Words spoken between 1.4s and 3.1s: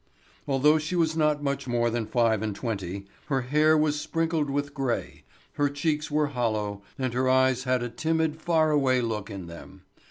much more than five and twenty,